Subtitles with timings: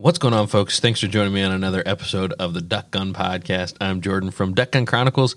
[0.00, 0.78] What's going on, folks?
[0.78, 3.74] Thanks for joining me on another episode of the Duck Gun Podcast.
[3.80, 5.34] I'm Jordan from Duck Gun Chronicles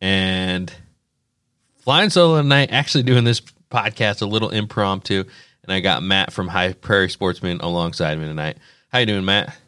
[0.00, 0.72] and
[1.78, 5.24] flying solo tonight, actually doing this podcast a little impromptu.
[5.64, 8.58] And I got Matt from High Prairie Sportsman alongside me tonight.
[8.90, 9.58] How you doing, Matt?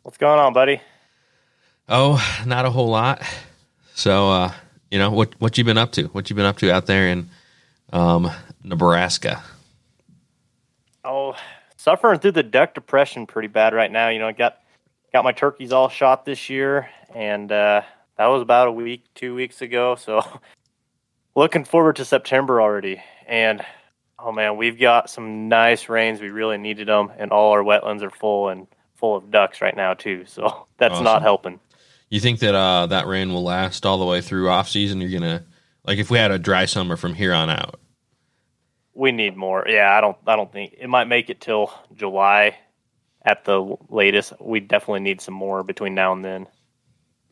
[0.00, 0.80] What's going on, buddy?
[1.90, 3.22] Oh, not a whole lot.
[3.96, 4.52] So, uh,
[4.90, 6.04] you know, what what you been up to?
[6.04, 7.28] What you been up to out there in
[7.92, 8.30] um,
[8.64, 9.42] Nebraska?
[11.04, 11.36] Oh,
[11.80, 14.08] suffering through the duck depression pretty bad right now.
[14.08, 14.58] You know, I got
[15.12, 17.82] got my turkeys all shot this year, and uh,
[18.16, 19.96] that was about a week, two weeks ago.
[20.04, 20.22] So,
[21.34, 23.02] looking forward to September already.
[23.26, 23.64] And
[24.18, 26.20] oh man, we've got some nice rains.
[26.20, 29.76] We really needed them, and all our wetlands are full and full of ducks right
[29.76, 30.24] now too.
[30.26, 31.04] So that's Awesome.
[31.04, 31.60] not helping.
[32.10, 35.00] You think that uh, that rain will last all the way through off season?
[35.00, 35.44] You're gonna
[35.84, 37.79] like if we had a dry summer from here on out.
[38.94, 39.64] We need more.
[39.68, 40.16] Yeah, I don't.
[40.26, 42.58] I don't think it might make it till July
[43.24, 44.32] at the latest.
[44.40, 46.46] We definitely need some more between now and then.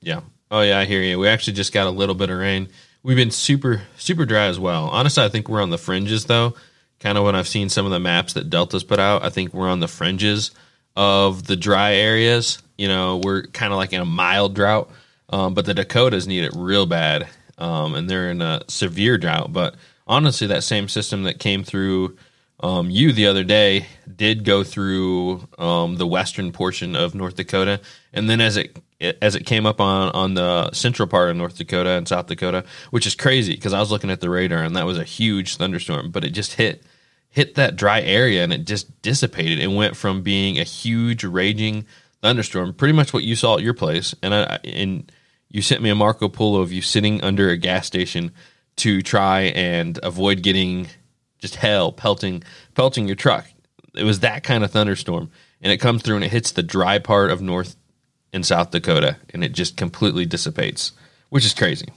[0.01, 0.21] Yeah.
[0.51, 1.19] Oh yeah, I hear you.
[1.19, 2.69] We actually just got a little bit of rain.
[3.03, 4.85] We've been super super dry as well.
[4.85, 6.55] Honestly, I think we're on the fringes though.
[7.01, 9.55] Kind of when I've seen some of the maps that Delta's put out, I think
[9.55, 10.51] we're on the fringes
[10.97, 12.61] of the dry areas.
[12.77, 14.91] You know, we're kind of like in a mild drought,
[15.31, 19.53] um, but the Dakotas need it real bad, um, and they're in a severe drought.
[19.53, 19.77] But
[20.09, 22.17] honestly, that same system that came through
[22.61, 27.81] um, you the other day did go through um, the western portion of North Dakota,
[28.13, 28.77] and then as it
[29.23, 32.65] as it came up on on the central part of North Dakota and South Dakota,
[32.91, 35.57] which is crazy because I was looking at the radar and that was a huge
[35.57, 36.83] thunderstorm, but it just hit
[37.31, 39.61] hit that dry area and it just dissipated.
[39.61, 41.87] and went from being a huge raging
[42.23, 45.13] thunderstorm, pretty much what you saw at your place, and I and
[45.49, 48.33] you sent me a Marco Polo of you sitting under a gas station
[48.79, 50.89] to try and avoid getting
[51.39, 52.43] just hell pelting
[52.75, 53.47] pelting your truck.
[53.95, 56.99] It was that kind of thunderstorm, and it comes through and it hits the dry
[56.99, 57.77] part of North
[58.33, 60.93] and South Dakota, and it just completely dissipates,
[61.31, 61.89] which is crazy.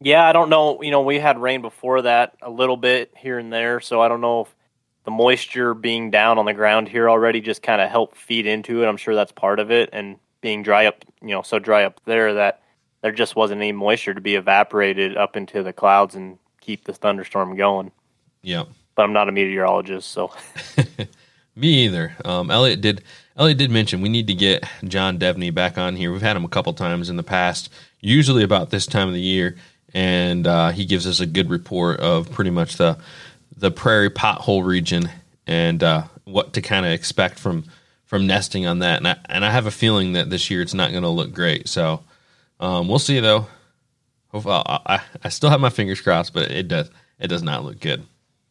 [0.00, 0.80] Yeah, I don't know.
[0.82, 4.08] You know, we had rain before that a little bit here and there, so I
[4.08, 4.54] don't know if
[5.04, 8.82] the moisture being down on the ground here already just kind of helped feed into
[8.82, 8.86] it.
[8.86, 12.00] I'm sure that's part of it, and being dry up, you know, so dry up
[12.04, 12.62] there that
[13.02, 16.92] there just wasn't any moisture to be evaporated up into the clouds and keep the
[16.92, 17.92] thunderstorm going.
[18.42, 18.64] Yeah.
[18.94, 20.32] But I'm not a meteorologist, so
[21.58, 22.14] Me either.
[22.24, 23.02] Um, Elliot did.
[23.36, 26.12] Elliot did mention we need to get John Devney back on here.
[26.12, 27.68] We've had him a couple times in the past,
[28.00, 29.56] usually about this time of the year,
[29.92, 32.96] and uh, he gives us a good report of pretty much the
[33.56, 35.10] the prairie pothole region
[35.48, 37.64] and uh, what to kind of expect from
[38.06, 38.98] from nesting on that.
[38.98, 41.32] And I, and I have a feeling that this year it's not going to look
[41.32, 41.68] great.
[41.68, 42.04] So
[42.60, 43.46] um, we'll see though.
[44.32, 47.64] Hopefully, I, I, I still have my fingers crossed, but it does it does not
[47.64, 48.04] look good.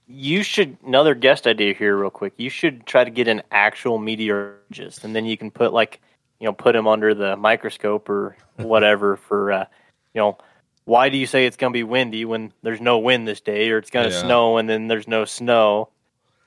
[0.07, 2.34] you should another guest idea here real quick.
[2.38, 6.00] You should try to get an actual meteorologist and then you can put like,
[6.40, 9.66] you know, put him under the microscope or whatever for uh,
[10.13, 10.38] you know,
[10.85, 13.69] why do you say it's going to be windy when there's no wind this day
[13.69, 14.22] or it's going to Yeah.
[14.22, 15.90] snow and then there's no snow?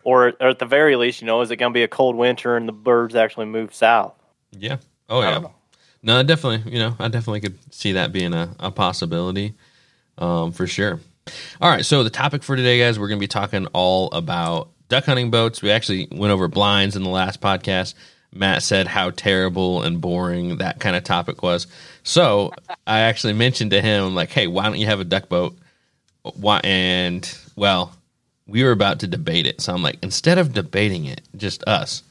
[0.03, 2.17] Or, or at the very least, you know, is it going to be a cold
[2.17, 4.15] winter and the birds actually move south?
[4.51, 4.79] Yeah.
[5.11, 5.49] Oh I yeah.
[6.03, 6.73] No, definitely.
[6.73, 9.55] You know, I definitely could see that being a, a possibility,
[10.19, 11.01] um, for sure.
[11.61, 11.85] All right.
[11.85, 15.31] So the topic for today, guys, we're going to be talking all about duck hunting
[15.31, 15.63] boats.
[15.63, 17.95] We actually went over blinds in the last podcast.
[18.33, 21.67] Matt said how terrible and boring that kind of topic was.
[22.03, 22.53] So
[22.87, 25.57] I actually mentioned to him, like, hey, why don't you have a duck boat?
[26.23, 26.61] Why?
[26.63, 27.93] And well,
[28.47, 29.61] we were about to debate it.
[29.61, 32.03] So I'm like, instead of debating it, just us,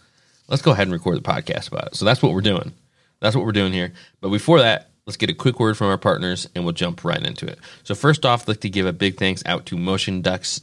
[0.48, 1.96] let's go ahead and record the podcast about it.
[1.96, 2.74] So that's what we're doing.
[3.20, 3.94] That's what we're doing here.
[4.22, 7.22] But before that, let's get a quick word from our partners and we'll jump right
[7.22, 7.60] into it.
[7.84, 10.62] So first off, I'd like to give a big thanks out to Motion Ducks.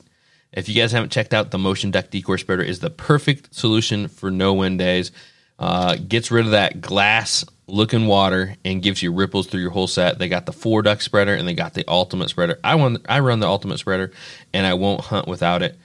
[0.53, 4.09] If you guys haven't checked out the Motion Duck Decoy Spreader is the perfect solution
[4.09, 5.13] for no wind days.
[5.59, 9.87] Uh, gets rid of that glass looking water and gives you ripples through your whole
[9.87, 10.19] set.
[10.19, 12.59] They got the four duck spreader and they got the ultimate spreader.
[12.63, 14.13] I want I run the ultimate spreader
[14.53, 15.77] and I won't hunt without it.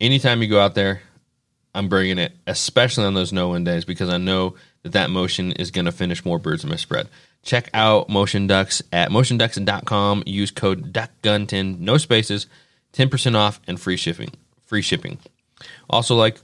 [0.00, 1.02] Anytime you go out there,
[1.74, 5.52] I'm bringing it, especially on those no win days, because I know that that motion
[5.52, 7.08] is going to finish more birds in my spread.
[7.42, 10.24] Check out Motion Ducks at motionducks.com.
[10.26, 12.46] Use code DuckGun10, no spaces,
[12.92, 14.30] 10% off and free shipping.
[14.64, 15.18] Free shipping.
[15.88, 16.38] Also, like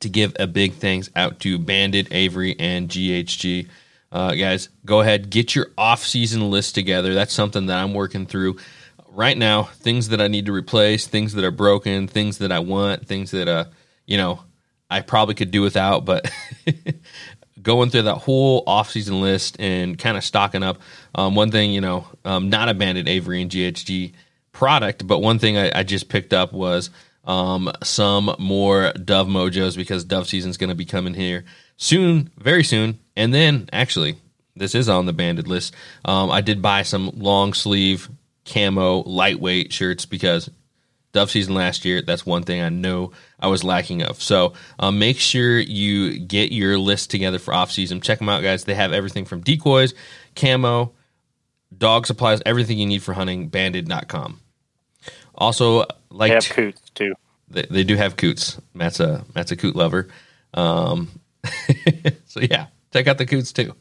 [0.00, 3.68] to give a big thanks out to Banded, Avery, and GHG.
[4.10, 7.14] Uh, guys, go ahead, get your off-season list together.
[7.14, 8.58] That's something that I'm working through
[9.08, 9.64] right now.
[9.64, 13.30] Things that I need to replace, things that are broken, things that I want, things
[13.30, 13.64] that uh,
[14.06, 14.42] you know,
[14.90, 16.30] I probably could do without, but
[17.62, 20.80] going through that whole off-season list and kind of stocking up.
[21.14, 24.12] Um, one thing, you know, um, not a Banded Avery and GHG
[24.52, 26.90] product, but one thing I, I just picked up was
[27.24, 31.44] um, some more dove mojos because dove season is going to be coming here
[31.76, 32.98] soon, very soon.
[33.16, 34.16] And then, actually,
[34.56, 35.74] this is on the banded list.
[36.04, 38.08] Um, I did buy some long sleeve
[38.44, 40.50] camo lightweight shirts because
[41.12, 42.02] dove season last year.
[42.02, 44.22] That's one thing I know I was lacking of.
[44.22, 48.00] So um, make sure you get your list together for off season.
[48.00, 48.64] Check them out, guys.
[48.64, 49.94] They have everything from decoys,
[50.34, 50.92] camo,
[51.76, 53.48] dog supplies, everything you need for hunting.
[53.48, 54.40] Banded.com.
[55.34, 57.14] Also, like they have coots too.
[57.48, 58.60] They, they do have coots.
[58.74, 60.08] Matt's a Matt's a coot lover.
[60.54, 61.08] Um,
[62.26, 63.74] so yeah, check out the coots too.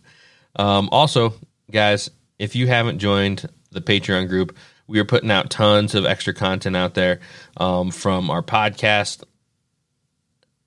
[0.55, 1.33] Um, also,
[1.69, 4.57] guys, if you haven't joined the Patreon group,
[4.91, 7.21] we are putting out tons of extra content out there
[7.55, 9.23] um, from our podcast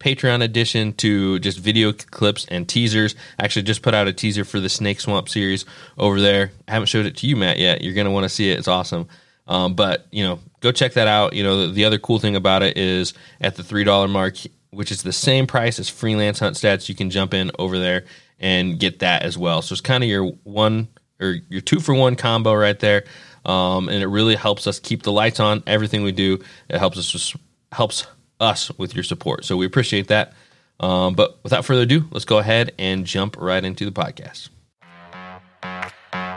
[0.01, 3.15] Patreon edition to just video clips and teasers.
[3.39, 5.67] Actually, just put out a teaser for the Snake Swamp series
[5.99, 6.53] over there.
[6.67, 7.83] I haven't showed it to you, Matt, yet.
[7.83, 8.59] You're going to want to see it.
[8.59, 9.09] It's awesome.
[9.47, 11.35] Um, but, you know, go check that out.
[11.35, 13.13] You know, the, the other cool thing about it is
[13.43, 14.37] at the $3 mark,
[14.71, 18.05] which is the same price as freelance hunt stats, you can jump in over there
[18.41, 19.61] and get that as well.
[19.61, 20.89] So it's kind of your one
[21.21, 23.05] or your two for one combo right there.
[23.45, 26.43] Um, and it really helps us keep the lights on everything we do.
[26.69, 27.37] It helps us just
[27.73, 28.07] helps
[28.41, 29.45] us with your support.
[29.45, 30.33] So we appreciate that.
[30.81, 34.49] Um, but without further ado, let's go ahead and jump right into the podcast.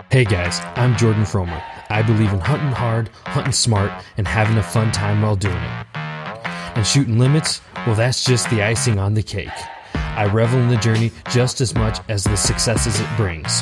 [0.09, 1.61] Hey guys, I'm Jordan Fromer.
[1.89, 5.87] I believe in hunting hard, hunting smart, and having a fun time while doing it.
[5.95, 9.49] And shooting limits, well, that's just the icing on the cake.
[9.93, 13.61] I revel in the journey just as much as the successes it brings.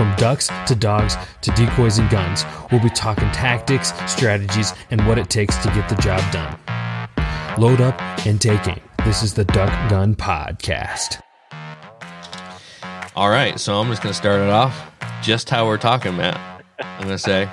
[0.00, 5.18] From ducks to dogs to decoys and guns, we'll be talking tactics, strategies, and what
[5.18, 6.58] it takes to get the job done.
[7.58, 8.80] Load up and take aim.
[9.04, 11.20] This is the Duck Gun Podcast.
[13.14, 16.64] All right, so I'm just going to start it off just how we're talking, Matt.
[16.78, 17.50] I'm going to say,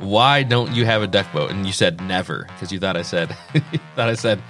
[0.00, 1.50] why don't you have a duck boat?
[1.50, 3.30] And you said never because you thought I said,
[3.96, 4.42] thought I said,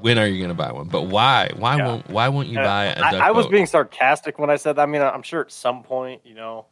[0.00, 0.88] when are you going to buy one?
[0.88, 1.50] But why?
[1.56, 1.86] Why yeah.
[1.86, 2.10] won't?
[2.10, 4.76] Why won't you buy a duck I, I was being sarcastic when I said.
[4.76, 4.82] That.
[4.82, 6.66] I mean, I'm sure at some point, you know,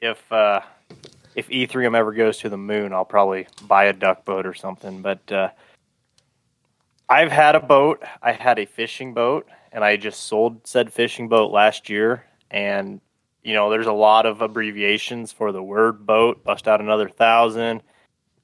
[0.00, 0.60] if uh,
[1.34, 5.02] if Ethereum ever goes to the moon, I'll probably buy a duck boat or something.
[5.02, 5.50] But uh,
[7.08, 8.02] I've had a boat.
[8.22, 12.24] I had a fishing boat, and I just sold said fishing boat last year.
[12.50, 13.00] And
[13.42, 16.42] you know, there's a lot of abbreviations for the word boat.
[16.42, 17.82] Bust out another thousand,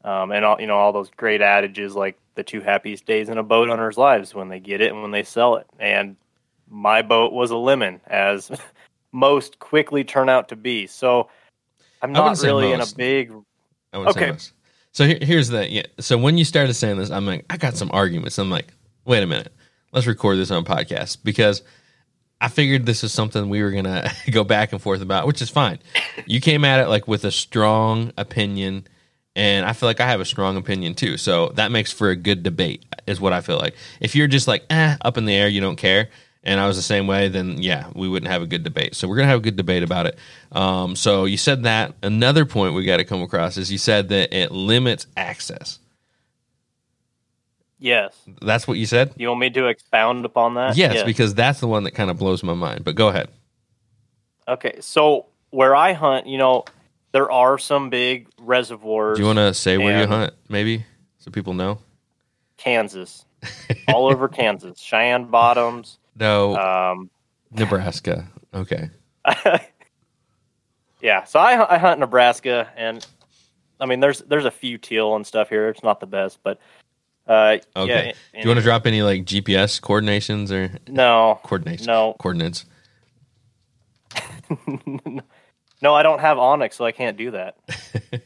[0.05, 3.39] um, and all you know, all those great adages like the two happiest days in
[3.39, 5.67] a boat owner's lives when they get it and when they sell it.
[5.79, 6.17] And
[6.69, 8.51] my boat was a lemon, as
[9.13, 10.87] most quickly turn out to be.
[10.87, 11.29] So
[12.01, 13.33] I'm not really in a big.
[13.95, 14.35] okay.
[14.93, 15.83] So here, here's the yeah.
[16.01, 18.39] So when you started saying this, I'm like, I got some arguments.
[18.39, 18.69] I'm like,
[19.05, 19.53] wait a minute,
[19.93, 21.63] let's record this on podcast because
[22.41, 25.49] I figured this is something we were gonna go back and forth about, which is
[25.49, 25.79] fine.
[26.27, 28.87] You came at it like with a strong opinion,
[29.35, 31.17] and I feel like I have a strong opinion too.
[31.17, 33.75] So that makes for a good debate, is what I feel like.
[34.01, 36.09] If you're just like, eh, up in the air, you don't care,
[36.45, 38.95] and I was the same way, then yeah, we wouldn't have a good debate.
[38.95, 40.19] So we're gonna have a good debate about it.
[40.51, 41.95] Um, so you said that.
[42.03, 45.79] Another point we got to come across is you said that it limits access.
[47.79, 49.13] Yes, that's what you said.
[49.17, 50.77] You want me to expound upon that?
[50.77, 51.05] Yes, yes.
[51.05, 52.85] because that's the one that kind of blows my mind.
[52.85, 53.29] But go ahead.
[54.47, 56.65] Okay, so where I hunt, you know,
[57.13, 59.17] there are some big reservoirs.
[59.17, 60.85] Do you want to say where you hunt, maybe,
[61.19, 61.79] so people know?
[62.57, 63.25] Kansas,
[63.89, 65.99] all over Kansas, Cheyenne Bottoms.
[66.19, 66.57] No.
[66.57, 67.11] Um,
[67.51, 68.29] Nebraska.
[68.55, 68.91] Okay.
[71.01, 73.07] yeah, so I, I hunt Nebraska, and
[73.79, 75.69] I mean, there's there's a few teal and stuff here.
[75.69, 76.59] It's not the best, but
[77.27, 78.15] uh, okay.
[78.35, 81.87] Yeah, Do you want to drop any like GPS coordinations or no coordinates?
[81.87, 82.65] No coordinates.
[85.83, 87.57] no, I don't have onX, so I can't do that.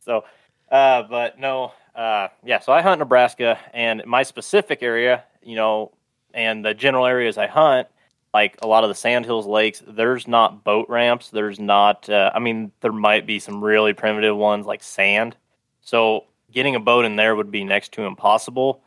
[0.00, 0.24] so,
[0.70, 2.60] uh, but no, uh, yeah.
[2.60, 5.92] So I hunt Nebraska, and my specific area, you know,
[6.32, 7.88] and the general areas I hunt,
[8.32, 11.30] like a lot of the sandhills lakes, there's not boat ramps.
[11.30, 12.08] There's not.
[12.08, 15.36] Uh, I mean, there might be some really primitive ones like sand.
[15.82, 18.82] So getting a boat in there would be next to impossible.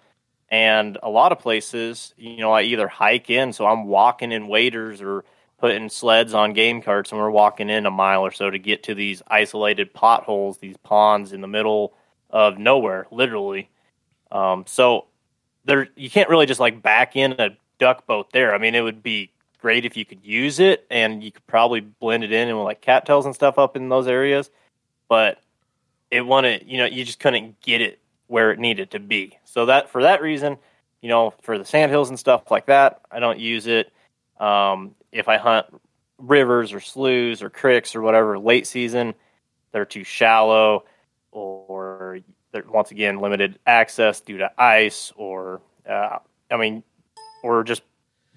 [0.49, 4.47] And a lot of places, you know, I either hike in, so I'm walking in
[4.47, 5.23] waders or
[5.59, 8.83] putting sleds on game carts, and we're walking in a mile or so to get
[8.83, 11.93] to these isolated potholes, these ponds in the middle
[12.29, 13.69] of nowhere, literally.
[14.31, 15.05] Um, so
[15.65, 17.49] there you can't really just like back in a
[17.79, 18.53] duck boat there.
[18.53, 21.81] I mean, it would be great if you could use it and you could probably
[21.81, 24.49] blend it in and with like cattails and stuff up in those areas,
[25.07, 25.39] but
[26.11, 29.37] it wanted, you know, you just couldn't get it where it needed to be.
[29.43, 30.57] So that for that reason,
[31.01, 33.91] you know, for the sandhills and stuff like that, I don't use it.
[34.39, 35.67] Um, if I hunt
[36.17, 39.13] rivers or sloughs or creeks or whatever late season,
[39.71, 40.85] they're too shallow
[41.31, 42.19] or
[42.51, 46.19] there, once again limited access due to ice or uh,
[46.51, 46.83] I mean,
[47.43, 47.83] or just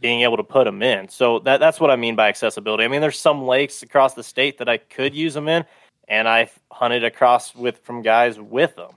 [0.00, 1.08] being able to put them in.
[1.08, 2.84] So that that's what I mean by accessibility.
[2.84, 5.64] I mean, there's some lakes across the state that I could use them in,
[6.08, 8.90] and I've hunted across with from guys with them.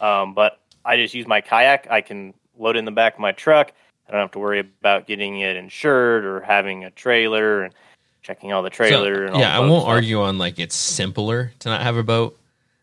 [0.00, 1.88] Um, but I just use my kayak.
[1.90, 3.72] I can load in the back of my truck.
[4.08, 7.74] I don't have to worry about getting it insured or having a trailer and
[8.22, 9.14] checking all the trailer.
[9.16, 9.94] So, and all yeah, I the boat won't stuff.
[9.94, 12.38] argue on like it's simpler to not have a boat,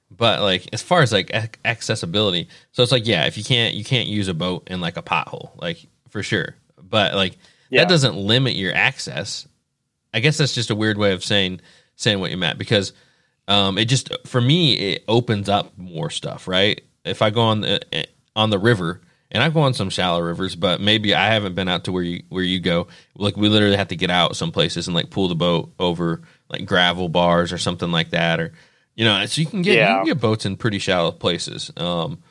[0.09, 3.75] but like as far as like ac- accessibility, so it's like yeah, if you can't
[3.75, 6.55] you can't use a boat in like a pothole, like for sure.
[6.81, 7.37] But like
[7.69, 7.81] Yeah.
[7.81, 9.47] that doesn't limit your access.
[10.13, 11.61] I guess that's just a weird way of saying
[11.95, 12.93] saying what you meant because
[13.47, 16.81] um, it just for me it opens up more stuff, right?
[17.05, 19.01] If I go on the eh, on the river
[19.31, 22.03] and I go on some shallow rivers, but maybe I haven't been out to where
[22.03, 22.88] you where you go.
[23.15, 26.21] Like we literally have to get out some places and like pull the boat over
[26.50, 28.51] like gravel bars or something like that, or
[28.95, 31.71] you know, so you can get you can get boats in pretty shallow places.
[31.77, 32.21] Um,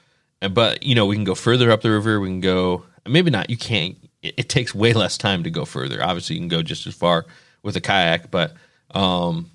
[0.42, 2.20] and but you know we can go further up the river.
[2.20, 3.48] We can go maybe not.
[3.48, 3.96] You can't.
[4.22, 6.04] It, it takes way less time to go further.
[6.04, 7.24] Obviously, you can go just as far
[7.62, 8.54] with a kayak, but
[8.90, 9.50] um,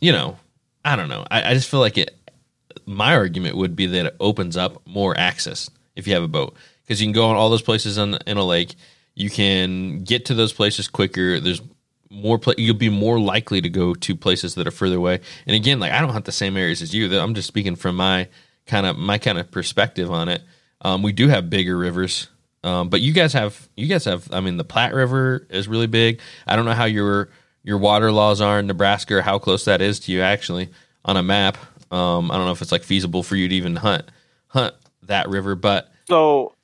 [0.00, 0.36] you know,
[0.84, 1.24] I don't know.
[1.30, 2.10] I, I just feel like it.
[2.84, 6.56] My argument would be that it opens up more access if you have a boat
[6.86, 8.74] because you can go on all those places in a lake.
[9.14, 11.40] You can get to those places quicker.
[11.40, 11.62] There's
[12.10, 15.20] more you'll be more likely to go to places that are further away.
[15.46, 17.18] And again, like I don't hunt the same areas as you.
[17.18, 18.28] I'm just speaking from my
[18.66, 20.42] kind of my kind of perspective on it.
[20.82, 22.28] Um, we do have bigger rivers,
[22.62, 24.30] um, but you guys have you guys have.
[24.32, 26.20] I mean, the Platte River is really big.
[26.46, 27.30] I don't know how your
[27.64, 30.68] your water laws are in Nebraska or how close that is to you actually
[31.04, 31.56] on a map.
[31.90, 34.10] Um, I don't know if it's like feasible for you to even hunt
[34.48, 34.74] hunt
[35.08, 36.54] that river, but So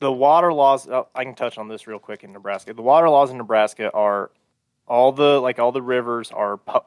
[0.00, 2.74] the water laws oh, I can touch on this real quick in Nebraska.
[2.74, 4.30] The water laws in Nebraska are
[4.86, 6.84] all the like all the rivers are pu-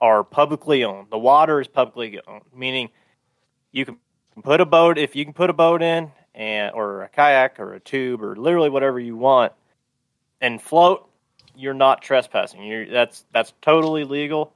[0.00, 1.08] are publicly owned.
[1.10, 2.90] The water is publicly owned, meaning
[3.72, 3.98] you can
[4.42, 7.74] put a boat if you can put a boat in and or a kayak or
[7.74, 9.52] a tube or literally whatever you want
[10.40, 11.08] and float,
[11.54, 12.62] you're not trespassing.
[12.64, 14.54] You're that's that's totally legal.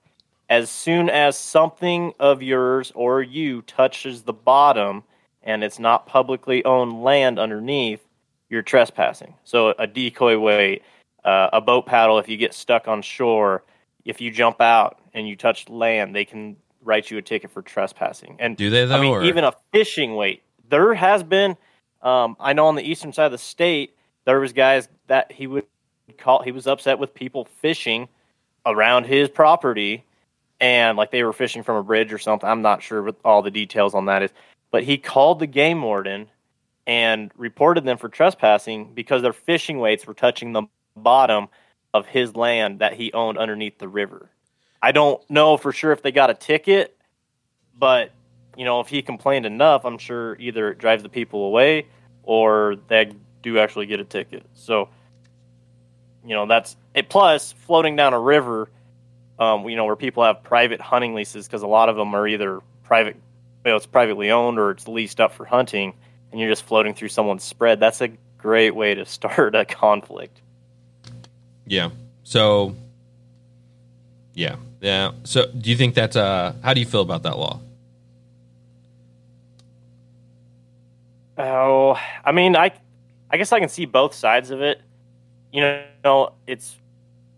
[0.49, 5.03] As soon as something of yours or you touches the bottom
[5.47, 8.07] and it's not publicly owned land underneath,
[8.51, 9.35] you're trespassing.
[9.45, 10.83] So a decoy weight,
[11.25, 13.63] uh, a boat paddle, if you get stuck on shore,
[14.05, 17.63] if you jump out and you touch land, they can write you a ticket for
[17.63, 18.37] trespassing.
[18.39, 18.97] And do they though?
[18.97, 20.43] I mean, or- even a fishing weight.
[20.69, 21.57] There has been,
[22.03, 25.47] um, I know on the eastern side of the state, there was guys that he
[25.47, 25.65] would
[26.19, 26.43] call.
[26.43, 28.09] He was upset with people fishing
[28.65, 30.05] around his property,
[30.61, 32.49] and like they were fishing from a bridge or something.
[32.49, 34.31] I'm not sure what all the details on that is,
[34.71, 36.29] but he called the game warden
[36.87, 40.63] and reported them for trespassing because their fishing weights were touching the
[40.97, 41.49] bottom
[41.93, 44.31] of his land that he owned underneath the river.
[44.81, 46.97] I don't know for sure if they got a ticket,
[47.77, 48.13] but
[48.57, 51.87] you know, if he complained enough, I'm sure either it drives the people away
[52.23, 54.45] or they do actually get a ticket.
[54.55, 54.89] So,
[56.25, 57.09] you know, that's it.
[57.09, 58.71] Plus, floating down a river,
[59.39, 62.27] um, you know, where people have private hunting leases because a lot of them are
[62.27, 63.17] either private,
[63.67, 65.93] you know, it's privately owned or it's leased up for hunting,
[66.31, 67.81] and you're just floating through someone's spread.
[67.81, 68.09] That's a
[68.39, 70.41] great way to start a conflict.
[71.67, 71.91] Yeah.
[72.23, 72.77] So
[74.35, 74.57] yeah.
[74.81, 75.13] Yeah.
[75.25, 77.61] So do you think that's uh how do you feel about that law?
[81.39, 82.73] Oh, I mean, I,
[83.31, 84.81] I guess I can see both sides of it.
[85.53, 86.77] You know, it's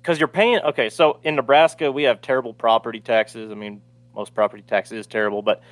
[0.03, 0.61] because you're paying.
[0.61, 3.51] Okay, so in Nebraska, we have terrible property taxes.
[3.51, 3.81] I mean,
[4.15, 5.63] most property tax is terrible, but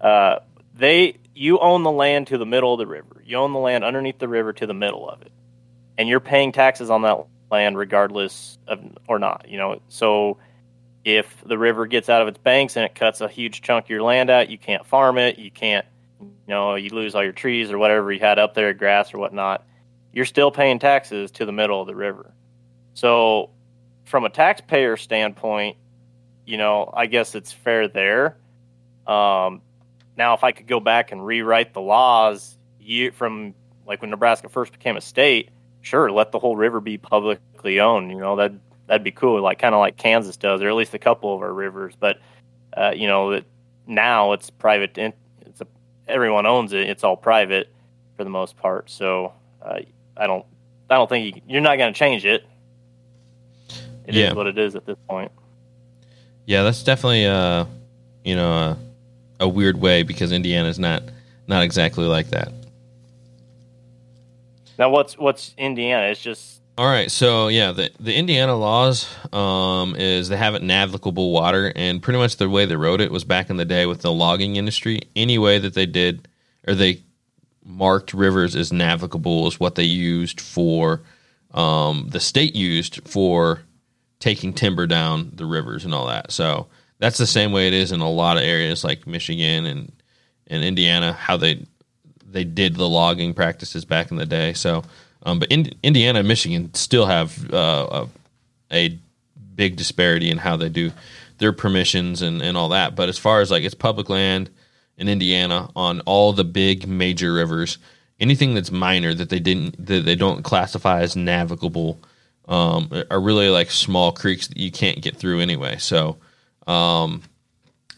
[0.00, 0.40] uh,
[0.74, 3.22] they you own the land to the middle of the river.
[3.24, 5.32] You own the land underneath the river to the middle of it,
[5.98, 9.46] and you're paying taxes on that land regardless of or not.
[9.48, 10.38] You know, so
[11.04, 13.90] if the river gets out of its banks and it cuts a huge chunk of
[13.90, 15.38] your land out, you can't farm it.
[15.38, 15.86] You can't
[16.20, 19.18] you know, you lose all your trees or whatever you had up there, grass or
[19.18, 19.64] whatnot,
[20.12, 22.32] you're still paying taxes to the middle of the river.
[22.94, 23.50] So,
[24.04, 25.76] from a taxpayer standpoint,
[26.46, 28.36] you know, I guess it's fair there.
[29.06, 29.62] Um,
[30.16, 33.54] now, if I could go back and rewrite the laws you, from
[33.86, 35.50] like when Nebraska first became a state,
[35.82, 38.10] sure, let the whole river be publicly owned.
[38.10, 38.52] You know, that
[38.86, 41.42] that'd be cool, like kind of like Kansas does, or at least a couple of
[41.42, 41.94] our rivers.
[41.98, 42.18] But
[42.76, 43.44] uh, you know, that
[43.86, 44.96] now it's private.
[44.98, 45.66] It's a
[46.08, 46.88] everyone owns it.
[46.88, 47.68] It's all private
[48.16, 48.88] for the most part.
[48.90, 49.32] So
[49.62, 49.80] uh,
[50.16, 50.44] I don't
[50.88, 52.46] I don't think you, you're not going to change it.
[54.06, 54.32] It is Yeah.
[54.34, 55.32] what it is at this point.
[56.46, 57.64] Yeah, that's definitely uh
[58.24, 58.76] you know
[59.40, 61.02] a, weird way because Indiana's not
[61.46, 62.52] not exactly like that.
[64.78, 66.06] Now what's what's Indiana?
[66.06, 70.62] It's just All right, so yeah, the the Indiana laws um, is they have it
[70.62, 73.86] navigable water, and pretty much the way they wrote it was back in the day
[73.86, 75.00] with the logging industry.
[75.14, 76.28] Any way that they did
[76.66, 77.02] or they
[77.64, 81.02] marked rivers as navigable is what they used for
[81.52, 83.60] um, the state used for
[84.20, 86.30] taking timber down the rivers and all that.
[86.30, 89.92] So that's the same way it is in a lot of areas like Michigan and
[90.48, 91.64] and Indiana, how they
[92.28, 94.52] they did the logging practices back in the day.
[94.52, 94.82] So
[95.26, 98.06] um, but in, Indiana and Michigan still have uh,
[98.70, 98.98] a, a,
[99.56, 100.92] big disparity in how they do
[101.38, 102.94] their permissions and, and all that.
[102.94, 104.50] But as far as like it's public land
[104.98, 107.78] in Indiana on all the big major rivers,
[108.20, 111.98] anything that's minor that they didn't that they don't classify as navigable
[112.48, 115.78] um, are really like small creeks that you can't get through anyway.
[115.78, 116.18] So
[116.66, 117.22] um,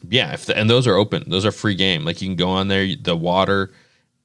[0.09, 1.25] yeah, the, and those are open.
[1.29, 2.05] Those are free game.
[2.05, 3.73] Like you can go on there, the water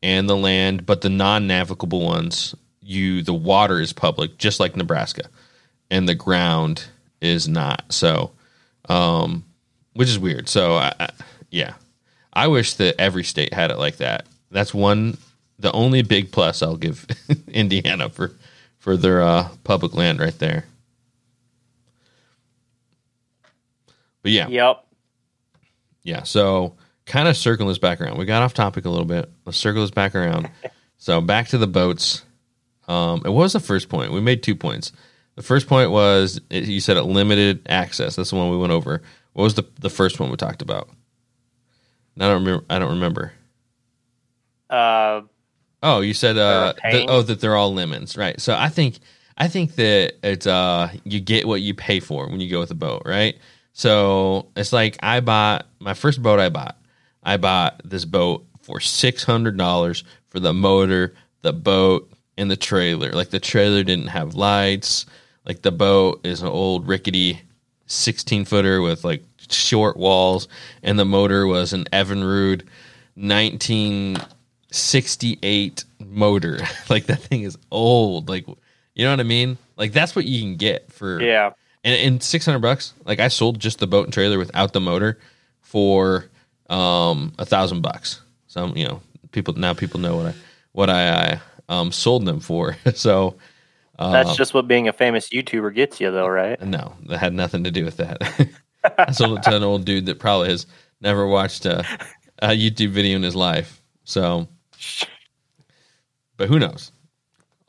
[0.01, 5.29] and the land, but the non-navigable ones you the water is public, just like Nebraska,
[5.89, 6.85] and the ground
[7.21, 7.85] is not.
[7.89, 8.31] So,
[8.89, 9.45] um,
[9.93, 10.50] which is weird.
[10.50, 11.09] So, I, I,
[11.50, 11.75] yeah,
[12.33, 14.25] I wish that every state had it like that.
[14.51, 15.17] That's one,
[15.59, 17.05] the only big plus I'll give
[17.47, 18.31] Indiana for
[18.79, 20.65] for their uh, public land right there.
[24.24, 24.86] But yeah, yep,
[26.01, 26.24] yeah.
[26.24, 26.75] So,
[27.06, 28.18] kind of circle this back around.
[28.18, 29.32] We got off topic a little bit.
[29.46, 30.50] Let's circle this back around.
[30.98, 32.24] so, back to the boats
[32.88, 34.12] um, and what was the first point?
[34.12, 34.92] We made two points.
[35.36, 38.15] The first point was it, you said it limited access.
[38.15, 39.01] That's the one we went over.
[39.34, 40.89] What was the the first one we talked about?
[42.20, 42.65] I don't remember.
[42.70, 43.34] I don't remember.
[44.70, 45.22] Uh,
[45.82, 48.39] oh, you said uh, the, oh that they're all lemons, right?
[48.39, 49.00] So I think
[49.38, 52.72] I think that it's uh you get what you pay for when you go with
[52.72, 53.38] a boat, right?
[53.74, 56.39] So it's like I bought my first boat.
[56.39, 56.77] I bought
[57.24, 62.56] I bought this boat for six hundred dollars for the motor, the boat, and the
[62.56, 63.12] trailer.
[63.12, 65.06] Like the trailer didn't have lights.
[65.46, 67.42] Like the boat is an old rickety
[67.88, 70.48] 16 footer with like short walls,
[70.82, 72.63] and the motor was an Evinrude
[73.15, 76.60] 1968 motor.
[76.89, 78.30] like that thing is old.
[78.30, 78.46] Like
[78.96, 79.58] you know what I mean?
[79.77, 81.51] Like that's what you can get for yeah.
[81.84, 85.19] And in 600 bucks, like I sold just the boat and trailer without the motor
[85.62, 86.26] for
[86.69, 88.22] um a thousand bucks.
[88.48, 90.34] So you know, people now people know what I
[90.72, 92.78] what I, I um, sold them for.
[92.93, 93.36] so
[93.98, 96.62] uh, that's just what being a famous YouTuber gets you, though, right?
[96.62, 98.50] No, that had nothing to do with that.
[98.98, 100.65] I sold it to an old dude that probably has
[101.00, 101.86] never watched a,
[102.39, 103.82] a YouTube video in his life.
[104.04, 104.48] So,
[106.38, 106.91] but who knows?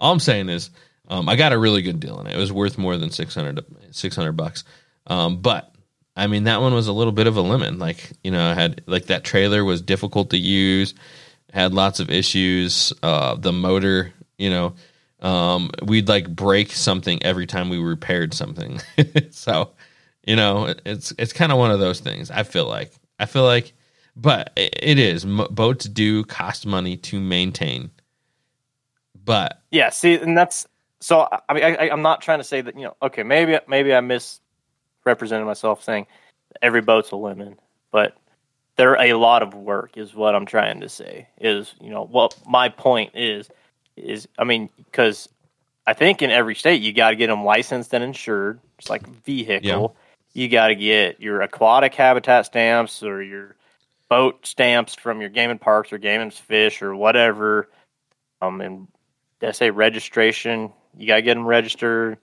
[0.00, 0.70] All I'm saying is,
[1.08, 2.34] um, I got a really good deal on it.
[2.34, 4.64] It was worth more than 600, 600 bucks.
[5.06, 5.74] Um, but
[6.16, 7.78] I mean, that one was a little bit of a lemon.
[7.78, 10.94] Like, you know, I had like that trailer was difficult to use
[11.54, 12.92] had lots of issues.
[13.02, 14.74] Uh, the motor, you know,
[15.20, 18.80] um, we'd like break something every time we repaired something.
[19.30, 19.70] so,
[20.26, 22.30] you know, it's it's kind of one of those things.
[22.30, 23.72] I feel like I feel like,
[24.16, 27.90] but it is boats do cost money to maintain.
[29.24, 30.66] But yeah, see, and that's
[31.04, 31.28] so.
[31.48, 32.96] I mean, I, I'm not trying to say that you know.
[33.02, 36.06] Okay, maybe maybe I misrepresented myself saying
[36.62, 37.56] every boat's a lemon,
[37.90, 38.16] but
[38.76, 42.36] they're a lot of work is what i'm trying to say is you know what
[42.46, 43.48] my point is
[43.96, 45.28] is i mean because
[45.86, 49.06] i think in every state you got to get them licensed and insured it's like
[49.24, 49.96] vehicle
[50.34, 50.42] yeah.
[50.42, 53.54] you got to get your aquatic habitat stamps or your
[54.08, 57.68] boat stamps from your game and parks or game and fish or whatever
[58.42, 58.88] um and
[59.42, 62.18] I say registration you got to get them registered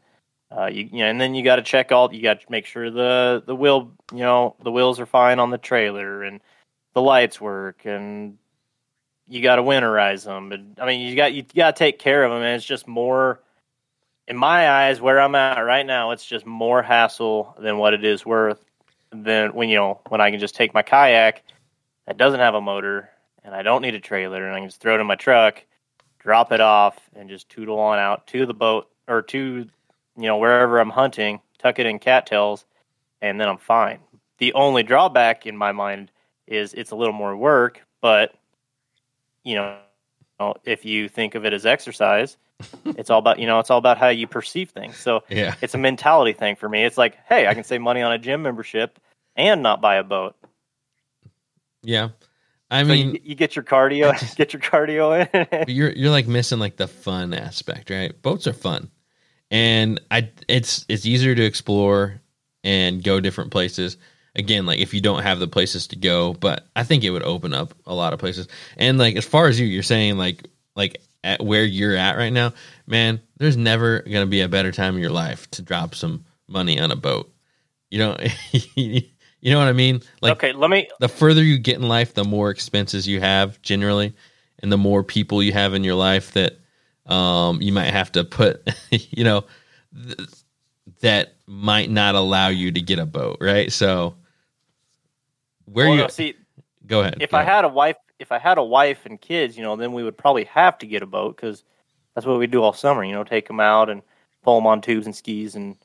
[0.51, 2.13] uh, you, you know, and then you got to check all.
[2.13, 5.49] You got to make sure the the wheel, you know, the wheels are fine on
[5.49, 6.41] the trailer and
[6.93, 8.37] the lights work, and
[9.29, 10.51] you got to winterize them.
[10.51, 12.87] And I mean, you got you got to take care of them, and it's just
[12.87, 13.41] more.
[14.27, 18.03] In my eyes, where I'm at right now, it's just more hassle than what it
[18.03, 18.63] is worth.
[19.11, 21.43] Than when you know when I can just take my kayak
[22.07, 23.09] that doesn't have a motor
[23.43, 25.65] and I don't need a trailer, and I can just throw it in my truck,
[26.21, 29.67] drop it off, and just tootle on out to the boat or to
[30.17, 32.65] you know, wherever I'm hunting, tuck it in cattails,
[33.21, 33.99] and then I'm fine.
[34.37, 36.11] The only drawback in my mind
[36.47, 38.33] is it's a little more work, but
[39.43, 39.77] you know,
[40.63, 42.37] if you think of it as exercise,
[42.85, 44.97] it's all about you know, it's all about how you perceive things.
[44.97, 45.55] So yeah.
[45.61, 46.83] it's a mentality thing for me.
[46.83, 48.99] It's like, hey, I can save money on a gym membership
[49.35, 50.35] and not buy a boat.
[51.83, 52.09] Yeah.
[52.71, 55.65] I mean, you, you, get your cardio, get your cardio in.
[55.67, 58.19] you're you're like missing like the fun aspect, right?
[58.21, 58.89] Boats are fun
[59.51, 62.21] and I it's it's easier to explore
[62.63, 63.97] and go different places.
[64.33, 67.23] Again, like if you don't have the places to go, but I think it would
[67.23, 68.47] open up a lot of places.
[68.77, 72.31] And like as far as you, you're saying like like at where you're at right
[72.31, 72.53] now,
[72.87, 76.79] man, there's never gonna be a better time in your life to drop some money
[76.79, 77.31] on a boat.
[77.89, 78.17] You know,
[79.41, 80.01] you know what I mean?
[80.21, 80.87] Like, okay, let me.
[80.99, 84.13] the further you get in life, the more expenses you have generally,
[84.59, 86.59] and the more people you have in your life that
[87.07, 89.45] um, you might have to put, you know,
[89.95, 90.29] th-
[91.01, 93.71] that might not allow you to get a boat, right?
[93.71, 94.15] So,
[95.65, 96.35] where well, you no, see,
[96.85, 97.17] go ahead?
[97.19, 97.55] if go I ahead.
[97.55, 100.17] had a wife, if I had a wife and kids, you know, then we would
[100.17, 101.63] probably have to get a boat because
[102.13, 103.03] that's what we do all summer.
[103.03, 104.03] You know, take them out and
[104.43, 105.75] pull them on tubes and skis and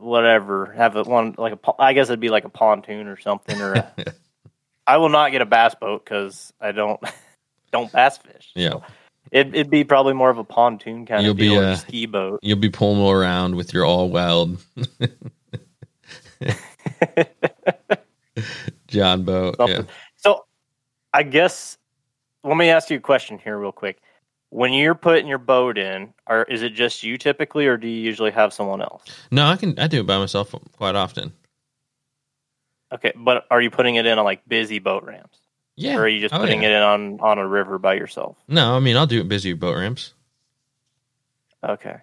[0.00, 0.66] whatever.
[0.72, 3.60] Have a one like a I guess it'd be like a pontoon or something.
[3.60, 3.92] Or a,
[4.86, 7.00] I will not get a bass boat because I don't
[7.72, 8.50] don't bass fish.
[8.54, 8.82] yeah, So
[9.30, 11.68] it, it'd be probably more of a pontoon kind You'll of be deal, or uh,
[11.68, 12.40] a- a ski boat.
[12.42, 14.58] you'll be pulling around with your all wild
[18.88, 19.56] John boat.
[19.66, 19.82] Yeah.
[20.16, 20.44] So
[21.12, 21.76] I guess
[22.42, 23.98] let me ask you a question here real quick.
[24.50, 28.00] When you're putting your boat in, or is it just you typically or do you
[28.00, 29.04] usually have someone else?
[29.30, 31.32] No, I can I do it by myself quite often.
[32.92, 35.38] Okay, but are you putting it in on like busy boat ramps?
[35.76, 35.96] Yeah.
[35.96, 36.70] Or are you just Oh, putting yeah.
[36.70, 38.36] it in on on a river by yourself?
[38.48, 40.14] No, I mean I'll do it busy boat ramps.
[41.62, 41.96] Okay.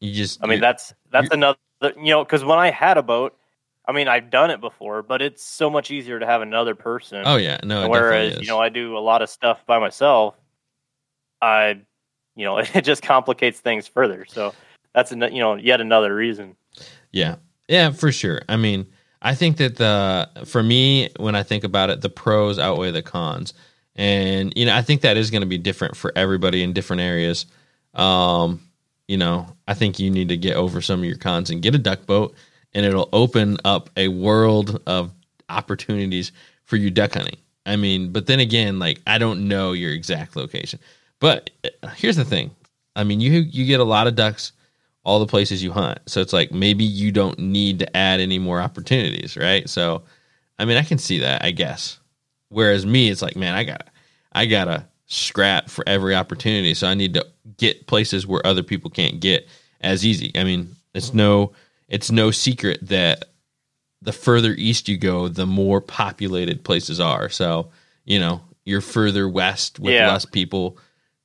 [0.00, 1.58] You just I mean that's that's another
[1.96, 3.38] you know cuz when I had a boat,
[3.86, 7.22] I mean I've done it before, but it's so much easier to have another person.
[7.24, 10.34] Oh yeah, no, Whereas, you know, I do a lot of stuff by myself.
[11.40, 11.80] I,
[12.36, 14.24] you know, it just complicates things further.
[14.28, 14.54] So
[14.94, 16.56] that's, an, you know, yet another reason.
[17.10, 17.36] Yeah.
[17.68, 18.42] Yeah, for sure.
[18.48, 18.86] I mean,
[19.22, 23.02] I think that the for me when I think about it, the pros outweigh the
[23.02, 23.54] cons.
[23.94, 27.02] And you know, I think that is going to be different for everybody in different
[27.02, 27.46] areas.
[27.94, 28.60] Um,
[29.06, 31.74] you know, I think you need to get over some of your cons and get
[31.74, 32.34] a duck boat
[32.74, 35.12] and it'll open up a world of
[35.48, 36.32] opportunities
[36.64, 37.36] for you duck hunting.
[37.64, 40.80] I mean, but then again, like I don't know your exact location.
[41.22, 41.50] But
[41.82, 42.50] uh, here's the thing.
[42.96, 44.52] I mean, you you get a lot of ducks
[45.04, 45.98] all the places you hunt.
[46.06, 49.68] So it's like maybe you don't need to add any more opportunities, right?
[49.70, 50.02] So
[50.58, 51.98] I mean, I can see that, I guess.
[52.50, 53.84] Whereas me, it's like, man, I gotta
[54.32, 56.74] I gotta scrap for every opportunity.
[56.74, 59.46] So I need to get places where other people can't get
[59.80, 60.32] as easy.
[60.34, 61.52] I mean, it's no
[61.88, 63.26] it's no secret that
[64.02, 67.28] the further east you go, the more populated places are.
[67.28, 67.70] So,
[68.04, 70.10] you know, you're further west with Yeah.
[70.10, 70.78] less people.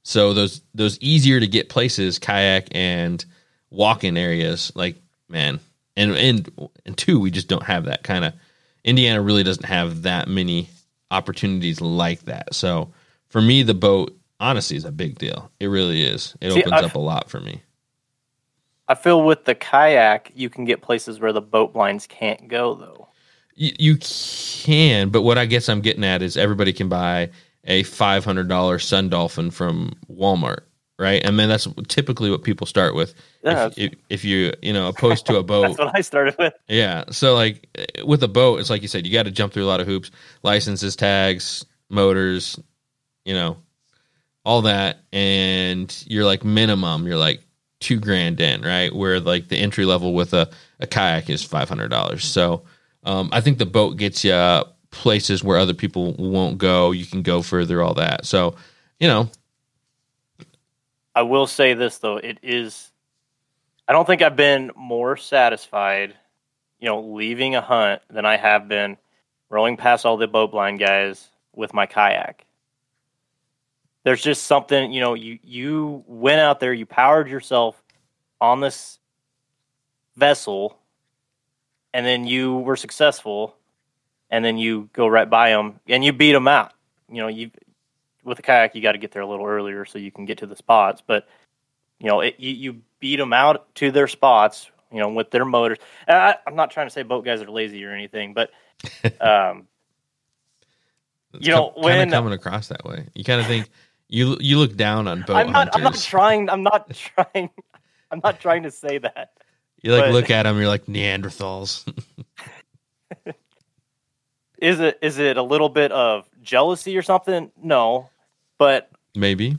[0.07, 3.25] So those those easier to get places, kayak and
[3.71, 4.95] walk-in areas, like
[5.27, 5.59] man,
[5.97, 6.49] and and
[6.85, 8.33] and two, we just don't have that kind of.
[8.85, 10.69] Indiana really doesn't have that many
[11.11, 12.55] opportunities like that.
[12.55, 12.93] So
[13.27, 15.51] for me, the boat honestly is a big deal.
[15.59, 16.37] It really is.
[16.39, 17.61] It See, opens I've- up a lot for me.
[18.87, 22.75] I feel with the kayak, you can get places where the boat blinds can't go,
[22.75, 23.09] though.
[23.55, 27.31] You, you can, but what I guess I'm getting at is everybody can buy
[27.67, 30.61] a five hundred dollar Sun Dolphin from Walmart,
[30.97, 31.25] right?
[31.25, 33.13] I mean that's typically what people start with.
[33.43, 36.35] Yeah, if, if, if you you know opposed to a boat, That's what I started
[36.39, 36.53] with.
[36.67, 37.03] yeah.
[37.11, 37.67] So like
[38.05, 39.87] with a boat, it's like you said, you got to jump through a lot of
[39.87, 40.11] hoops,
[40.43, 42.59] licenses, tags, motors,
[43.25, 43.57] you know,
[44.45, 47.41] all that, and you're like minimum, you're like
[47.79, 48.95] two grand in, right?
[48.95, 50.49] Where like the entry level with a,
[50.79, 52.23] a kayak is five hundred dollars.
[52.23, 52.63] So
[53.03, 54.31] um, I think the boat gets you
[54.91, 56.91] places where other people won't go.
[56.91, 58.25] You can go further, all that.
[58.25, 58.55] So
[58.99, 59.29] you know,
[61.15, 62.91] I will say this though, it is.
[63.87, 66.13] I don't think I've been more satisfied,
[66.79, 68.97] you know, leaving a hunt than I have been
[69.49, 72.45] rolling past all the boat blind guys with my kayak.
[74.03, 77.81] There's just something, you know, you you went out there, you powered yourself
[78.39, 78.99] on this
[80.15, 80.77] vessel,
[81.93, 83.55] and then you were successful,
[84.29, 86.73] and then you go right by them and you beat them out.
[87.09, 87.51] You know, you
[88.23, 90.39] with a kayak, you got to get there a little earlier so you can get
[90.39, 91.01] to the spots.
[91.05, 91.27] But
[91.99, 94.69] you know, it, you, you beat them out to their spots.
[94.91, 95.79] You know, with their motors.
[96.07, 98.51] I, I'm not trying to say boat guys are lazy or anything, but
[99.21, 99.67] um,
[101.39, 103.05] You know, kind when- of coming across that way.
[103.13, 103.69] You kind of think
[104.07, 105.75] you you look down on boat I'm not.
[105.75, 106.49] I'm not trying.
[106.49, 107.49] I'm not trying.
[108.11, 109.31] I'm not trying to say that.
[109.81, 111.83] you like but- look at them, you're like Neanderthals.
[114.57, 114.97] Is it?
[115.01, 117.51] Is it a little bit of jealousy or something?
[117.61, 118.09] No,
[118.57, 119.57] but Maybe.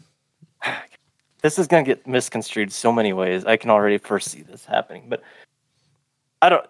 [1.42, 3.44] this is going to get misconstrued so many ways.
[3.44, 5.22] I can already foresee this happening, but
[6.42, 6.66] I don't.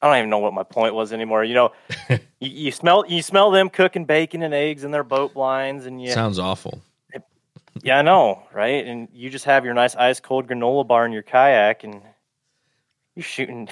[0.00, 1.42] I don't even know what my point was anymore.
[1.42, 1.72] You know,
[2.08, 6.00] you, you smell you smell them cooking bacon and eggs in their boat blinds, and
[6.00, 6.80] you Sounds awful.
[7.82, 8.86] yeah, I know, right?
[8.86, 12.00] And you just have your nice ice cold granola bar in your kayak, and
[13.14, 13.68] you're shooting.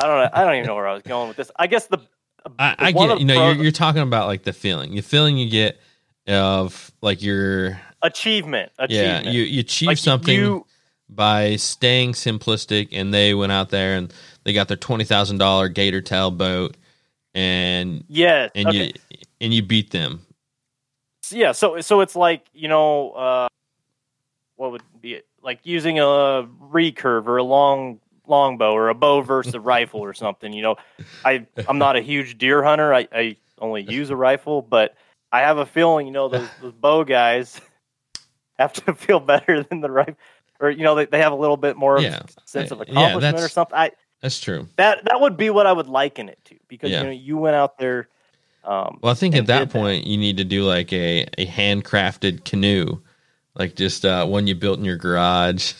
[0.00, 0.30] I don't know.
[0.32, 1.50] I don't even know where I was going with this.
[1.56, 1.98] I guess the
[2.58, 3.18] I, I get it.
[3.20, 4.94] You know, the you're, you're talking about like the feeling.
[4.94, 5.78] The feeling you get
[6.28, 8.70] of like your Achievement.
[8.88, 10.66] yeah you you achieve Like, something you-
[11.08, 14.12] by staying simplistic, and they went out there and
[14.44, 16.76] they got their twenty thousand dollar gator tail boat,
[17.34, 18.50] and yes.
[18.54, 18.92] and okay.
[19.10, 20.20] you and you beat them.
[21.30, 23.48] yeah so so it's like you know uh
[24.56, 29.20] what would be it like using a recurve or a long longbow or a bow
[29.20, 30.76] versus a rifle or something you know
[31.24, 34.94] i i'm not a huge deer hunter i i only use a rifle but
[35.32, 37.60] i have a feeling you know those, those bow guys
[38.58, 40.16] have to feel better than the rifle
[40.60, 42.22] or you know they, they have a little bit more Yeah.
[42.44, 43.90] sense of Yeah, accomplishment or something i
[44.22, 44.68] That's true.
[44.76, 47.00] that that would be what i would liken it to because Yeah.
[47.00, 48.08] you know you went out there
[48.64, 49.72] um Well, I think at that did that.
[49.72, 53.00] point you need to do like a, a handcrafted canoe,
[53.54, 55.72] like just uh, one you built in your garage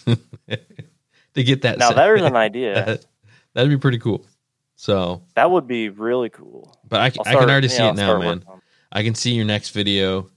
[1.36, 1.78] to get that.
[1.78, 3.06] now there's an idea That,
[3.54, 4.26] that'd be pretty cool.
[4.74, 6.76] So, That would be really cool.
[6.88, 8.44] but I, I'll I can already yeah, see I'll it now, man.
[8.92, 10.28] I can see your next video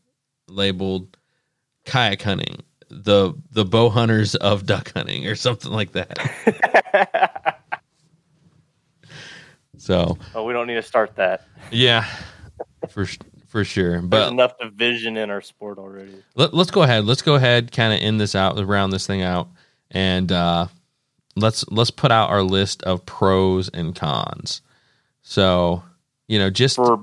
[0.48, 1.18] labeled
[1.86, 7.58] kayak hunting, the the bow hunters of duck hunting, or something like that.
[9.78, 11.46] So, oh, we don't need to start that.
[11.72, 12.06] yeah,
[12.90, 13.06] for
[13.48, 14.02] for sure.
[14.02, 16.22] There's But enough division in our sport already.
[16.36, 17.06] let, us go ahead.
[17.06, 19.48] Let's go ahead, kind of end this out, round this thing out,
[19.92, 20.68] and uh,
[21.42, 24.62] let's let's put out our list of pros and cons.
[25.22, 25.84] So,
[26.28, 27.00] you know, just for,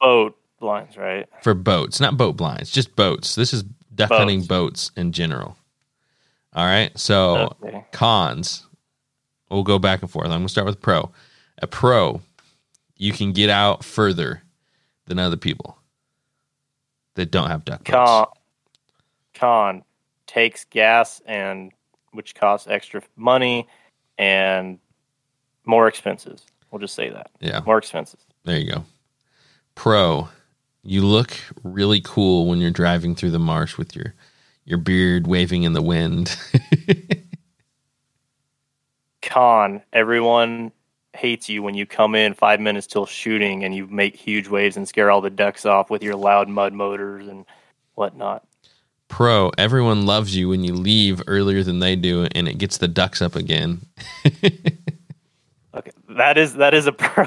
[0.00, 1.28] boat blinds, right?
[1.42, 3.34] For boats, not boat blinds, just boats.
[3.34, 3.62] This is
[3.94, 4.18] duck Boats.
[4.18, 5.56] hunting boats in general.
[6.54, 6.96] All right.
[6.98, 7.84] So, Okay.
[7.92, 8.66] cons.
[9.50, 10.26] We'll go back and forth.
[10.26, 11.10] I'm going to start with pro.
[11.62, 12.20] A pro,
[12.96, 14.42] you can get out further
[15.06, 15.76] than other people
[17.16, 17.90] that don't have duck boats.
[17.90, 18.26] Con,
[19.34, 19.84] con
[20.26, 21.72] takes gas and
[22.12, 23.66] which costs extra money
[24.20, 24.78] and
[25.64, 26.44] more expenses.
[26.70, 27.30] We'll just say that.
[27.40, 27.62] Yeah.
[27.64, 28.20] More expenses.
[28.44, 28.84] There you go.
[29.74, 30.28] Pro,
[30.82, 31.32] you look
[31.64, 34.14] really cool when you're driving through the marsh with your
[34.66, 36.36] your beard waving in the wind.
[39.22, 40.70] Con, everyone
[41.14, 44.76] hates you when you come in five minutes till shooting and you make huge waves
[44.76, 47.46] and scare all the ducks off with your loud mud motors and
[47.94, 48.44] whatnot.
[49.10, 52.88] Pro, everyone loves you when you leave earlier than they do and it gets the
[52.88, 53.82] ducks up again.
[55.74, 57.26] Okay, that is that is a pro.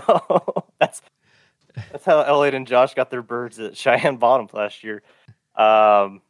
[0.79, 1.01] that's
[1.91, 5.03] that's how Elliot and Josh got their birds at Cheyenne Bottom last year.
[5.55, 6.21] Um,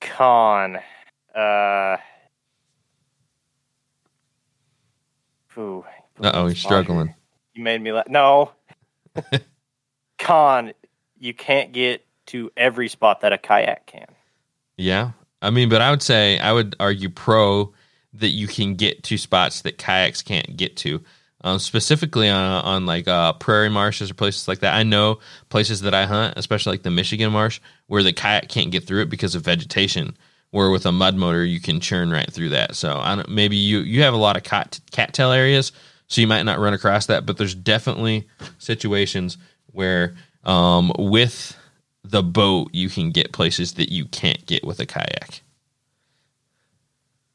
[0.00, 0.78] con,
[1.34, 1.96] uh,
[5.58, 5.84] ooh,
[6.22, 7.14] Uh oh, he's struggling.
[7.54, 8.08] You made me laugh.
[8.08, 8.52] No,
[10.18, 10.72] con,
[11.18, 14.06] you can't get to every spot that a kayak can.
[14.76, 15.12] Yeah.
[15.42, 17.72] I mean, but I would say I would argue pro
[18.14, 21.02] that you can get to spots that kayaks can't get to.
[21.42, 24.74] Um, specifically on on like uh, prairie marshes or places like that.
[24.74, 28.72] I know places that I hunt, especially like the Michigan marsh, where the kayak can't
[28.72, 30.16] get through it because of vegetation.
[30.50, 32.74] Where with a mud motor you can churn right through that.
[32.74, 35.72] So I don't, maybe you you have a lot of cat cattail areas,
[36.08, 37.26] so you might not run across that.
[37.26, 38.26] But there's definitely
[38.58, 39.36] situations
[39.66, 41.55] where um, with
[42.10, 45.42] the boat you can get places that you can't get with a kayak.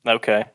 [0.06, 0.46] Okay,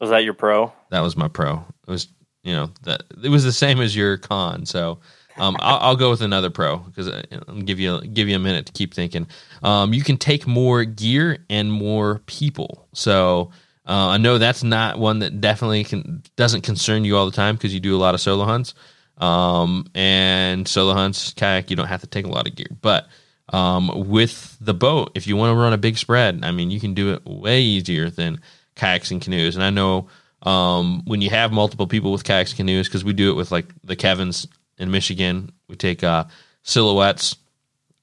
[0.00, 0.72] was that your pro?
[0.90, 1.64] That was my pro.
[1.86, 2.08] It was
[2.42, 4.66] you know that it was the same as your con.
[4.66, 5.00] So
[5.36, 8.66] um, I'll, I'll go with another pro because I'll give you give you a minute
[8.66, 9.26] to keep thinking.
[9.62, 12.88] Um, you can take more gear and more people.
[12.92, 13.50] So
[13.86, 17.56] uh, I know that's not one that definitely can doesn't concern you all the time
[17.56, 18.74] because you do a lot of solo hunts.
[19.20, 22.68] Um, and solo hunts, kayak, you don't have to take a lot of gear.
[22.80, 23.06] But
[23.50, 26.80] um, with the boat, if you want to run a big spread, I mean, you
[26.80, 28.40] can do it way easier than
[28.76, 29.56] kayaks and canoes.
[29.56, 30.08] And I know
[30.42, 33.52] um, when you have multiple people with kayaks and canoes, because we do it with
[33.52, 34.46] like the Kevins
[34.78, 36.24] in Michigan, we take uh,
[36.62, 37.36] silhouettes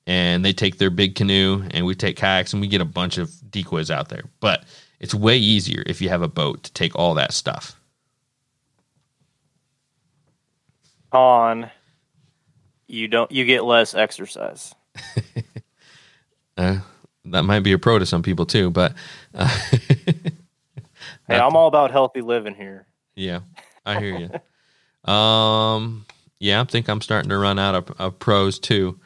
[0.05, 3.17] and they take their big canoe and we take kayaks and we get a bunch
[3.17, 4.23] of decoys out there.
[4.39, 4.65] But
[4.99, 7.76] it's way easier if you have a boat to take all that stuff.
[11.11, 11.69] Con,
[12.87, 14.73] you don't you get less exercise.
[16.57, 16.79] Uh,
[17.25, 18.95] that might be a pro to some people too, but
[19.35, 19.47] uh,
[21.27, 22.87] Hey, I'm all about healthy living here.
[23.15, 23.41] yeah,
[23.85, 25.11] I hear you.
[25.13, 26.05] Um,
[26.39, 28.99] yeah, I think I'm starting to run out of, of pros too.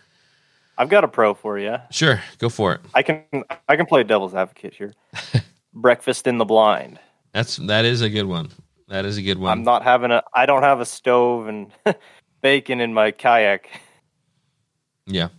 [0.78, 1.76] I've got a pro for you.
[1.92, 2.82] Sure, go for it.
[2.94, 3.24] I can
[3.68, 4.94] I can play devil's advocate here.
[5.74, 7.00] Breakfast in the blind.
[7.34, 8.50] That's that is a good one.
[8.91, 9.54] That is a good one.
[9.54, 11.71] I'm not having a I don't have a stove and
[12.41, 13.69] bacon in my kayak.
[15.06, 15.30] yeah,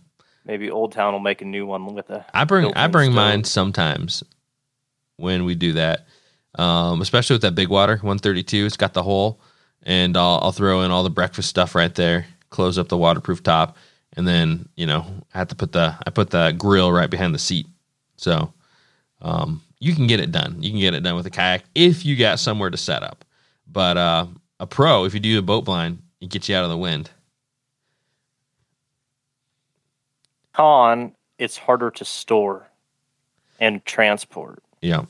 [0.43, 3.15] Maybe Old Town will make a new one with a I bring I bring stove.
[3.15, 4.23] mine sometimes
[5.17, 6.07] when we do that,
[6.55, 8.65] um, especially with that big water 132.
[8.65, 9.39] It's got the hole,
[9.83, 12.25] and I'll, I'll throw in all the breakfast stuff right there.
[12.49, 13.77] Close up the waterproof top,
[14.17, 17.35] and then you know I have to put the I put the grill right behind
[17.35, 17.67] the seat.
[18.17, 18.51] So
[19.21, 20.63] um, you can get it done.
[20.63, 23.23] You can get it done with a kayak if you got somewhere to set up.
[23.67, 24.27] But uh,
[24.59, 27.09] a pro, if you do a boat blind, it gets you out of the wind.
[30.53, 32.67] Con, it's harder to store
[33.59, 34.63] and transport.
[34.81, 35.05] Yeah,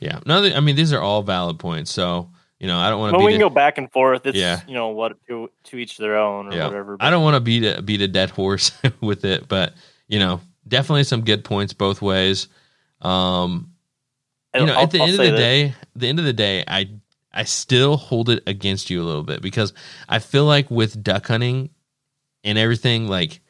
[0.00, 0.20] yeah.
[0.26, 1.92] No, I mean these are all valid points.
[1.92, 3.18] So you know, I don't want to.
[3.18, 4.26] Well, we can a, go back and forth.
[4.26, 4.60] It's Yeah.
[4.66, 6.66] you know what to to each their own or yeah.
[6.66, 6.96] whatever.
[6.98, 9.74] I don't want to beat a beat a dead horse with it, but
[10.08, 12.48] you know, definitely some good points both ways.
[13.02, 13.72] Um,
[14.54, 15.38] you know, I'll- at the I'll end of the this.
[15.40, 16.88] day, the end of the day, I
[17.36, 19.72] I still hold it against you a little bit because
[20.08, 21.70] I feel like with duck hunting
[22.42, 23.40] and everything, like,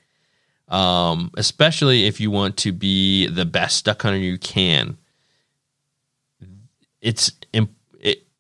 [0.68, 4.98] um, especially if you want to be the best duck hunter you can,
[7.00, 7.68] it's it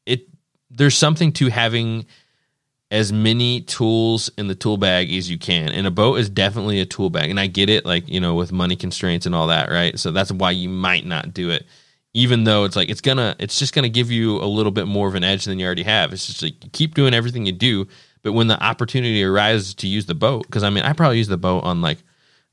[0.04, 0.26] it
[0.70, 2.06] there's something to having
[2.90, 5.70] as many tools in the tool bag as you can.
[5.70, 7.30] And a boat is definitely a tool bag.
[7.30, 9.98] And I get it, like, you know, with money constraints and all that, right?
[9.98, 11.66] So that's why you might not do it.
[12.16, 15.06] Even though it's like it's gonna it's just gonna give you a little bit more
[15.06, 16.14] of an edge than you already have.
[16.14, 17.86] It's just like you keep doing everything you do,
[18.22, 21.28] but when the opportunity arises to use the boat, because I mean I probably use
[21.28, 21.98] the boat on like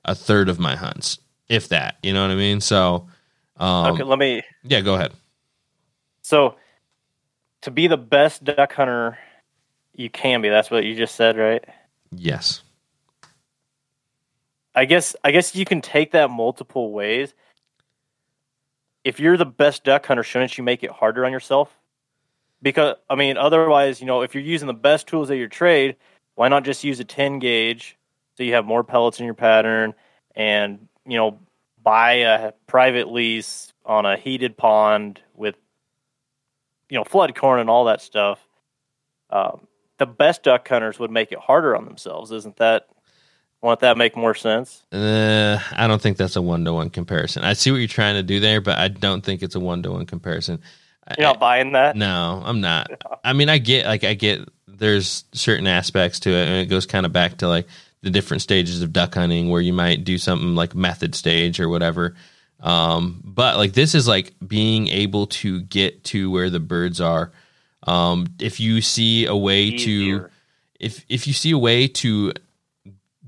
[0.03, 1.95] a third of my hunts, if that.
[2.03, 2.59] You know what I mean?
[2.59, 3.07] So
[3.55, 4.41] um okay, let me.
[4.63, 5.13] yeah, go ahead.
[6.23, 6.55] So,
[7.61, 9.17] to be the best duck hunter
[9.93, 11.63] you can be, that's what you just said, right?
[12.11, 12.61] Yes.
[14.75, 17.33] I guess I guess you can take that multiple ways.
[19.03, 21.77] If you're the best duck hunter, shouldn't you make it harder on yourself?
[22.61, 25.97] Because I mean, otherwise, you know, if you're using the best tools of your trade,
[26.35, 27.97] why not just use a 10 gauge
[28.35, 29.93] so you have more pellets in your pattern
[30.35, 31.39] and, you know,
[31.83, 35.55] buy a private lease on a heated pond with
[36.89, 38.47] you know, flood corn and all that stuff.
[39.29, 42.87] Um, the best duck hunters would make it harder on themselves, isn't that?
[43.63, 44.83] Won't that make more sense?
[44.91, 47.45] Uh, I don't think that's a one to one comparison.
[47.45, 49.81] I see what you're trying to do there, but I don't think it's a one
[49.83, 50.59] to one comparison.
[51.17, 51.95] You're not buying that.
[51.95, 52.91] No, I'm not.
[53.23, 56.85] I mean, I get like I get there's certain aspects to it, and it goes
[56.85, 57.67] kind of back to like
[58.01, 61.69] the different stages of duck hunting where you might do something like method stage or
[61.69, 62.15] whatever.
[62.59, 67.31] Um, but like this is like being able to get to where the birds are.
[67.83, 70.27] Um, if you see a way to
[70.81, 72.33] if if you see a way to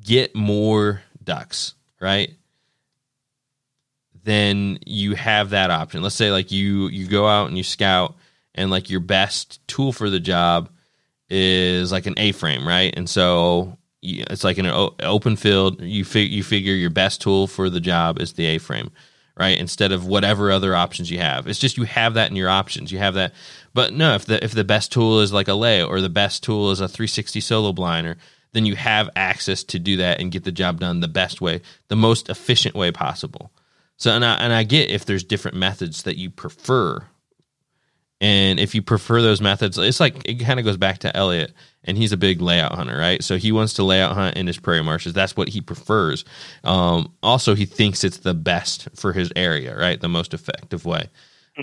[0.05, 2.31] get more ducks, right?
[4.23, 6.01] Then you have that option.
[6.01, 8.15] Let's say like you you go out and you scout
[8.55, 10.69] and like your best tool for the job
[11.29, 12.93] is like an A-frame, right?
[12.95, 17.69] And so it's like an open field, you fig- you figure your best tool for
[17.69, 18.91] the job is the A-frame,
[19.37, 19.57] right?
[19.57, 21.47] Instead of whatever other options you have.
[21.47, 22.91] It's just you have that in your options.
[22.91, 23.33] You have that.
[23.73, 26.43] But no, if the if the best tool is like a lay or the best
[26.43, 28.17] tool is a 360 solo blinder,
[28.55, 31.61] then you have access to do that and get the job done the best way,
[31.89, 33.51] the most efficient way possible.
[33.97, 37.03] So and I and I get if there's different methods that you prefer.
[38.21, 41.51] And if you prefer those methods, it's like it kind of goes back to Elliot,
[41.83, 43.21] and he's a big layout hunter, right?
[43.21, 45.11] So he wants to layout hunt in his prairie marshes.
[45.11, 46.23] That's what he prefers.
[46.63, 49.99] Um, also, he thinks it's the best for his area, right?
[49.99, 51.09] The most effective way.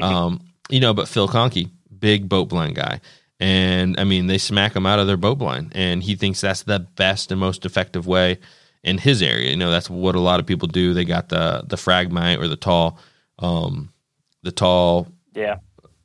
[0.03, 3.01] Um, you know, but Phil Conkey, big boat blind guy,
[3.43, 6.63] and I mean they smack him out of their boat blind, and he thinks that's
[6.63, 8.39] the best and most effective way
[8.85, 9.51] in his area.
[9.51, 10.95] You know, that's what a lot of people do.
[10.95, 12.99] They got the the phragmite or the tall,
[13.41, 13.93] um,
[14.45, 15.57] the tall Yeah.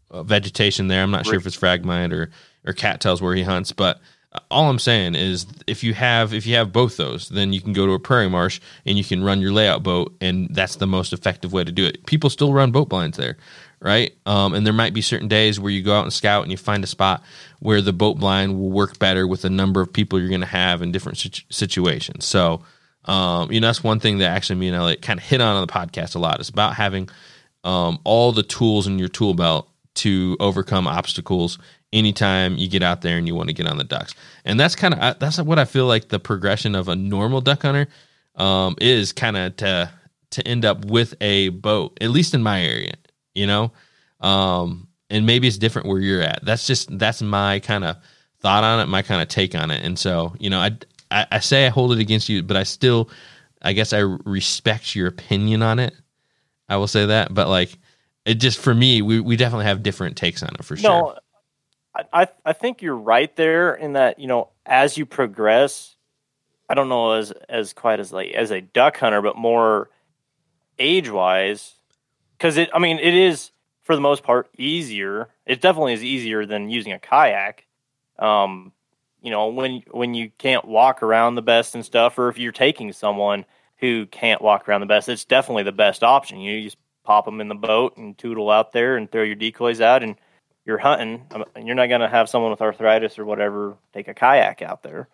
[0.09, 1.03] uh, vegetation there.
[1.03, 2.31] I'm not sure if it's phragmite or
[2.65, 4.01] or cattails where he hunts, but
[4.33, 7.61] uh, all I'm saying is if you have if you have both those, then you
[7.61, 10.77] can go to a prairie marsh and you can run your layout boat, and that's
[10.77, 12.03] the most effective way to do it.
[12.07, 13.37] People still run boat blinds there,
[13.79, 14.13] right?
[14.25, 16.57] Um, and there might be certain days where you go out and scout and you
[16.57, 17.23] find a spot
[17.59, 20.47] where the boat blind will work better with the number of people you're going to
[20.47, 22.25] have in different situ- situations.
[22.25, 22.63] So.
[23.05, 25.55] Um, you know, that's one thing that actually me and Elliot kind of hit on
[25.55, 26.41] on the podcast a lot.
[26.41, 27.07] It's about having
[27.63, 31.57] um, all the tools in your tool belt to overcome obstacles
[31.93, 34.13] anytime you get out there and you want to get on the ducks.
[34.45, 37.63] And that's kind of that's what I feel like the progression of a normal duck
[37.63, 37.87] hunter
[38.35, 39.91] um, is kind of to
[40.31, 42.93] to end up with a boat, at least in my area,
[43.37, 43.71] you know.
[44.19, 46.43] Um, and maybe it's different where you're at.
[46.43, 47.97] That's just that's my kind of
[48.39, 49.83] thought on it, my kind of take on it.
[49.83, 50.77] And so, you know, I,
[51.09, 53.09] I I say I hold it against you, but I still,
[53.61, 55.93] I guess I respect your opinion on it.
[56.69, 57.77] I will say that, but like
[58.25, 60.89] it just for me, we we definitely have different takes on it for sure.
[60.89, 61.17] No,
[61.95, 65.95] I, I I think you're right there in that you know as you progress,
[66.67, 69.89] I don't know as as quite as like as a duck hunter, but more
[70.77, 71.73] age wise,
[72.37, 73.51] because it I mean it is
[73.83, 75.29] for the most part easier.
[75.45, 77.65] It definitely is easier than using a kayak.
[78.19, 78.71] Um,
[79.21, 82.51] you know, when when you can't walk around the best and stuff, or if you're
[82.51, 83.45] taking someone
[83.77, 86.39] who can't walk around the best, it's definitely the best option.
[86.39, 89.81] You just pop them in the boat and tootle out there and throw your decoys
[89.81, 90.15] out, and
[90.65, 91.25] you're hunting.
[91.55, 94.83] and you're not going to have someone with arthritis or whatever take a kayak out
[94.83, 95.07] there.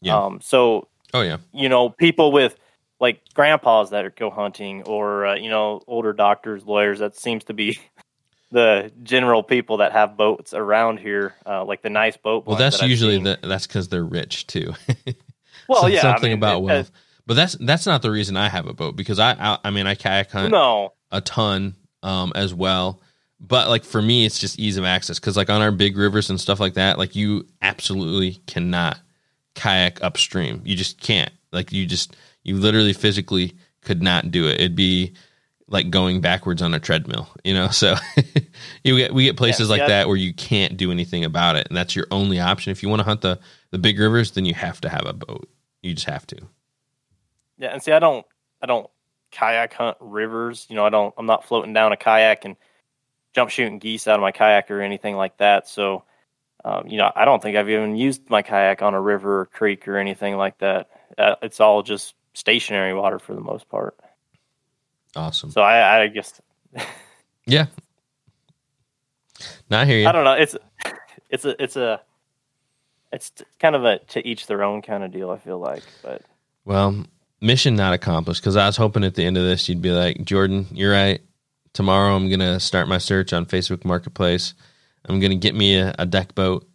[0.00, 0.18] Yeah.
[0.18, 1.38] Um, so Oh yeah.
[1.52, 2.56] you know, people with
[3.00, 7.54] like grandpas that go hunting or, uh, you know, older doctors, lawyers, that seems to
[7.54, 7.78] be
[8.50, 12.46] the general people that have boats around here, uh, like the nice boat.
[12.46, 14.74] Well, that's that usually the that's because they're rich too.
[15.68, 16.90] well, So- yeah, I something mean, about it- wealth.
[17.26, 19.86] But that's that's not the reason I have a boat because I I, I mean
[19.86, 23.02] I kayak hunt no, a ton um as well.
[23.38, 26.30] But like for me, it's just ease of access because like on our big rivers
[26.30, 28.98] and stuff like that, like you absolutely cannot
[29.54, 30.62] kayak upstream.
[30.64, 31.30] You just can't.
[31.52, 32.16] Like you just
[32.48, 34.56] you literally physically could not do it.
[34.60, 35.14] It'd be
[35.68, 37.68] like going backwards on a treadmill, you know.
[37.72, 37.96] So
[38.84, 41.68] you get we get places Yeah, like that where you can't do anything about it,
[41.68, 42.72] and that's your only option.
[42.72, 43.40] If you want to hunt the
[43.72, 45.48] the big rivers, then you have to have a boat.
[45.82, 46.38] You just have to.
[47.58, 48.26] yeah, and see, I don't,
[48.62, 48.88] I don't
[49.32, 50.66] kayak hunt rivers.
[50.70, 52.56] You know, I don't, I'm not floating down a kayak and
[53.34, 55.68] jump shooting geese out of my kayak or anything like that.
[55.68, 56.04] So,
[56.64, 59.46] um, you know, I don't think I've even used my kayak on a river or
[59.46, 60.88] creek or anything like that.
[61.18, 63.98] Uh, it's all just stationary water for the most part.
[65.16, 65.50] Awesome.
[65.50, 66.40] So I, I guess
[67.46, 67.66] Yeah.
[69.70, 70.06] Not you.
[70.06, 70.32] I don't know.
[70.32, 70.56] It's
[71.30, 72.00] it's a it's a
[73.12, 75.30] it's kind of a to each their own kind of deal.
[75.30, 76.22] I feel like, but
[76.64, 77.04] Well,
[77.40, 80.24] mission not accomplished because I was hoping at the end of this you'd be like,
[80.24, 81.20] Jordan, you're right.
[81.72, 84.54] Tomorrow I'm going to start my search on Facebook Marketplace.
[85.08, 86.68] I'm going to get me a, a deck boat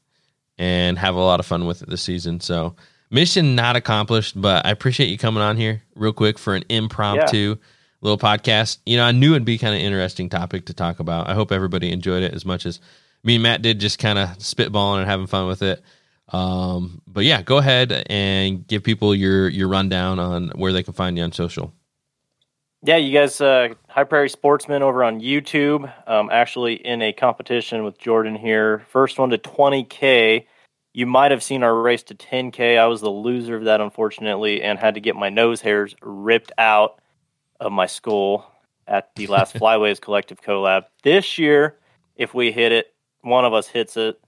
[0.58, 2.39] and have a lot of fun with it this season.
[2.39, 2.76] So,
[3.14, 7.55] mission not accomplished, but I appreciate you coming on here real quick for an impromptu
[8.01, 8.80] little podcast.
[8.86, 11.30] You know, I knew it'd be kind of interesting topic to talk about.
[11.30, 12.80] I hope everybody enjoyed it as much as
[13.24, 15.82] me and Matt did, just kind of spitballing and having fun with it.
[16.30, 20.93] Um, but yeah, go ahead and give people your your rundown on where they can
[20.93, 21.72] find you on social.
[22.84, 25.91] yeah, you guys, uh, High Prairie Sportsman over on YouTube.
[26.07, 28.84] Um, actually in a competition with Jordan here.
[28.89, 30.45] First one to 20k.
[30.94, 32.78] You might have seen our race to 10k.
[32.78, 36.52] I was the loser of that, unfortunately, and had to get my nose hairs ripped
[36.58, 37.02] out
[37.60, 38.52] of my skull
[38.88, 40.84] at the last Flyways Collective collab.
[41.02, 41.78] This year,
[42.16, 44.20] if we hit it, one of us hits it.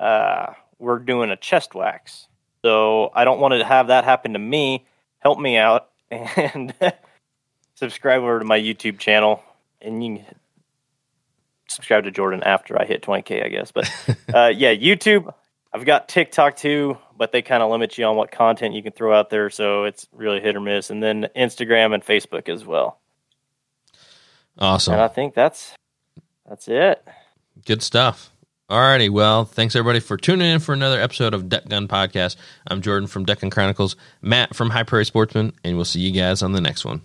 [0.00, 2.26] Uh, we're doing a chest wax.
[2.62, 4.86] So I don't want to have that happen to me.
[5.18, 6.74] Help me out and
[7.74, 9.42] subscribe over to my YouTube channel,
[9.80, 10.34] and you can
[11.68, 13.70] subscribe to Jordan after I hit 20k, I guess.
[13.70, 13.88] But
[14.34, 15.32] uh, yeah, YouTube.
[15.72, 18.92] I've got TikTok too, but they kind of limit you on what content you can
[18.92, 20.90] throw out there, so it's really hit or miss.
[20.90, 22.98] And then Instagram and Facebook as well.
[24.58, 24.94] Awesome.
[24.94, 25.74] And I think that's
[26.48, 27.06] that's it.
[27.64, 28.30] Good stuff.
[28.68, 32.36] Alrighty, well, thanks everybody for tuning in for another episode of Deck Gun Podcast.
[32.68, 36.12] I'm Jordan from Deck Gun Chronicles, Matt from High Prairie Sportsman, and we'll see you
[36.12, 37.02] guys on the next one.